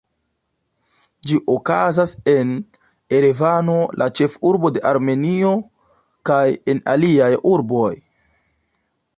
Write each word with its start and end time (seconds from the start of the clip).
Ĝi 1.31 1.35
okazas 1.55 2.13
en 2.33 2.55
Erevano, 3.17 3.77
la 4.03 4.09
ĉefurbo 4.21 4.73
de 4.79 4.83
Armenio, 4.93 5.53
kaj 6.31 6.43
en 6.75 6.83
aliaj 6.95 7.33
urboj. 7.55 7.95